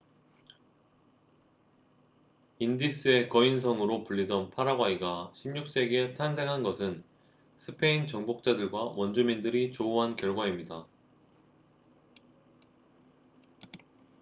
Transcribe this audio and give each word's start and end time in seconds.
인디스의 2.57 3.29
거인성'으로 3.29 4.03
불리던 4.05 4.49
파라과이가 4.49 5.33
16세기에 5.35 6.17
탄생한 6.17 6.63
것은 6.63 7.03
스페인 7.59 8.07
정복자들과 8.07 8.81
원주민들이 8.83 9.71
조우한 9.73 10.15
결과입니다 10.15 10.87